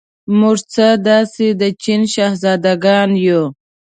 [0.39, 3.43] موږ څه داسې د چین شهزادګان یو.